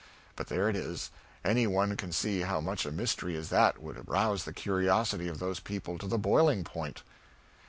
[0.35, 1.11] But there it is
[1.45, 5.37] any one can see how such a mystery as that would arouse the curiosity of
[5.37, 7.03] those people to the boiling point.